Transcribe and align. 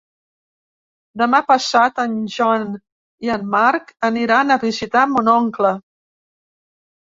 Demà 1.21 1.41
passat 1.51 2.01
en 2.03 2.15
Joan 2.35 2.65
i 3.27 3.31
en 3.35 3.45
Marc 3.57 3.93
aniran 4.09 4.57
a 4.57 4.59
visitar 4.65 5.05
mon 5.13 5.31
oncle. 5.37 5.75